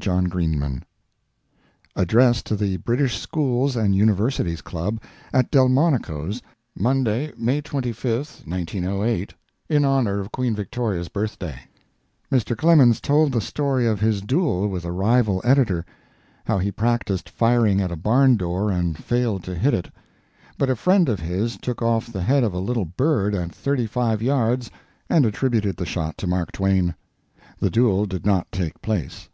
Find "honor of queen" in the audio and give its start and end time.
9.84-10.56